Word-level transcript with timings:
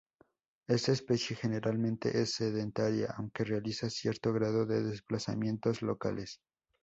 Esta 0.67 0.93
especie 0.93 1.35
generalmente 1.35 2.19
es 2.23 2.33
sedentaria, 2.33 3.13
aunque 3.19 3.43
realiza 3.43 3.87
cierto 3.91 4.33
grado 4.33 4.65
de 4.65 4.81
desplazamientos 4.81 5.83
locales. 5.83 6.39